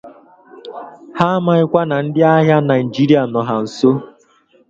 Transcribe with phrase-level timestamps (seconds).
[1.17, 3.89] Ha amaghịkwa na ndị agha Naịjirịa nọ ha nso